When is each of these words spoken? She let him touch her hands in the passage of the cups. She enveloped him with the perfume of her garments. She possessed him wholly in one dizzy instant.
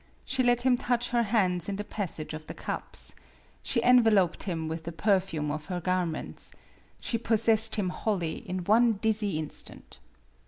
She 0.25 0.41
let 0.41 0.63
him 0.63 0.79
touch 0.79 1.09
her 1.09 1.21
hands 1.21 1.69
in 1.69 1.75
the 1.75 1.83
passage 1.83 2.33
of 2.33 2.47
the 2.47 2.55
cups. 2.55 3.13
She 3.61 3.83
enveloped 3.83 4.41
him 4.45 4.67
with 4.67 4.83
the 4.85 4.91
perfume 4.91 5.51
of 5.51 5.65
her 5.65 5.79
garments. 5.79 6.55
She 6.99 7.19
possessed 7.19 7.75
him 7.75 7.89
wholly 7.89 8.37
in 8.49 8.63
one 8.63 8.93
dizzy 8.93 9.37
instant. 9.37 9.99